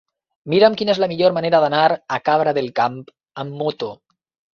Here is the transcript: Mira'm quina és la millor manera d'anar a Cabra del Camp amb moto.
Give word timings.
Mira'm 0.51 0.77
quina 0.77 0.93
és 0.93 1.01
la 1.03 1.09
millor 1.11 1.35
manera 1.35 1.59
d'anar 1.63 1.81
a 2.17 2.19
Cabra 2.29 2.53
del 2.59 2.71
Camp 2.81 2.97
amb 3.45 3.55
moto. 3.61 3.91